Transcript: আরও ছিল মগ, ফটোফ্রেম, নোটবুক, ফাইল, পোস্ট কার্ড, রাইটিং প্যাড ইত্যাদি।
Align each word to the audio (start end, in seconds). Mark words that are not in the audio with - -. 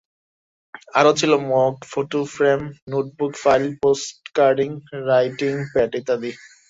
আরও 0.99 1.11
ছিল 1.19 1.31
মগ, 1.51 1.73
ফটোফ্রেম, 1.91 2.61
নোটবুক, 2.91 3.33
ফাইল, 3.43 3.63
পোস্ট 3.81 4.15
কার্ড, 4.37 4.59
রাইটিং 5.09 5.53
প্যাড 5.73 5.91
ইত্যাদি। 5.99 6.31